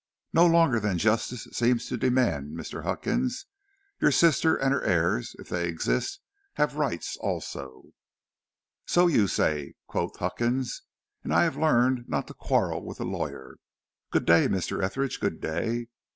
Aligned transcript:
"No 0.33 0.47
longer 0.47 0.79
than 0.79 0.97
justice 0.97 1.47
seems 1.51 1.85
to 1.87 1.95
demand, 1.95 2.57
Mr. 2.57 2.81
Huckins; 2.81 3.45
your 3.99 4.09
sister, 4.11 4.55
and 4.55 4.73
her 4.73 4.81
heirs, 4.81 5.35
if 5.37 5.47
they 5.49 5.67
exist, 5.67 6.21
have 6.55 6.75
rights 6.75 7.15
also." 7.17 7.91
"So 8.87 9.05
you 9.05 9.27
say," 9.27 9.75
quoth 9.85 10.15
Huckins, 10.17 10.81
"and 11.23 11.31
I 11.31 11.43
have 11.43 11.55
learned 11.55 12.09
not 12.09 12.25
to 12.29 12.33
quarrel 12.33 12.83
with 12.83 12.99
a 12.99 13.03
lawyer. 13.05 13.57
Good 14.11 14.25
day, 14.25 14.47
Mr. 14.47 14.83
Etheridge, 14.83 15.19
good 15.19 15.39
day. 15.39 15.87